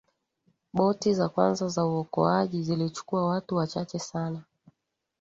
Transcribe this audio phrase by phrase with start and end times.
[0.73, 4.43] boti za kwanza za uokoaji zilichukua watu wachache sana